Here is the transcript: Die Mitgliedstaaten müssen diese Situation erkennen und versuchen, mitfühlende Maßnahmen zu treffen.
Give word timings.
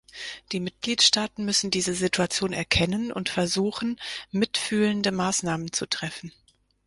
Die 0.51 0.59
Mitgliedstaaten 0.59 1.45
müssen 1.45 1.69
diese 1.69 1.93
Situation 1.93 2.53
erkennen 2.53 3.11
und 3.11 3.29
versuchen, 3.29 3.99
mitfühlende 4.31 5.11
Maßnahmen 5.11 5.73
zu 5.73 5.85
treffen. 5.85 6.33